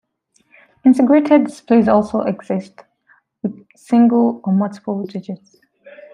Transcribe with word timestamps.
Integrated 0.83 1.45
displays 1.45 1.87
also 1.87 2.21
exist, 2.21 2.73
with 3.43 3.63
single 3.77 4.41
or 4.43 4.51
multiple 4.51 5.05
digits. 5.05 5.57